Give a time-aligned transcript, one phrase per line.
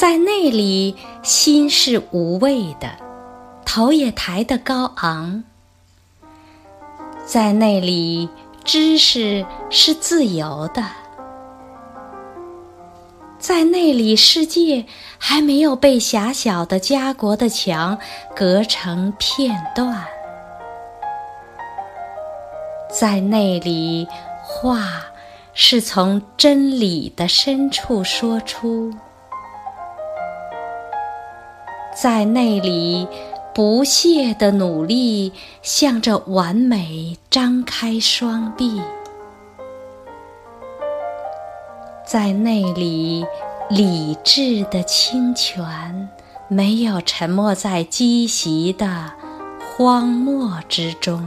[0.00, 2.88] 在那里，心是无畏的，
[3.66, 5.42] 头也抬得高昂；
[7.26, 8.26] 在那里，
[8.64, 10.82] 知识是自由的；
[13.38, 14.86] 在那里，世界
[15.18, 17.98] 还没有被狭小的家国的墙
[18.34, 19.92] 隔成片段；
[22.88, 24.08] 在那里，
[24.42, 24.80] 话
[25.52, 28.94] 是从真理的深处说出。
[32.02, 33.06] 在那里，
[33.52, 38.80] 不懈的努力向着完美张开双臂；
[42.06, 43.26] 在那里，
[43.68, 46.08] 理智的清泉
[46.48, 49.12] 没有沉没在积习的
[49.76, 51.20] 荒漠之中；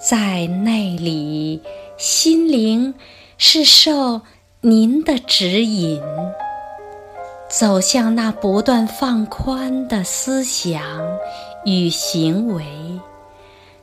[0.00, 1.60] 在那里，
[1.96, 2.94] 心灵
[3.36, 4.20] 是受。
[4.64, 6.00] 您的指引，
[7.50, 10.80] 走向那不断放宽的思想
[11.64, 12.64] 与行为，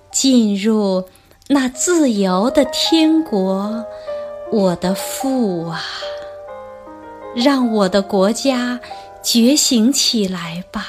[0.10, 1.04] 进入
[1.50, 3.84] 那自由的天国，
[4.54, 5.84] 我的父啊，
[7.36, 8.80] 让我的国家
[9.22, 10.86] 觉醒起来吧。